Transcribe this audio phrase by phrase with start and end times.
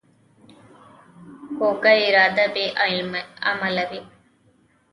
[1.57, 2.65] کوږه اراده بې
[3.49, 3.99] عمله وي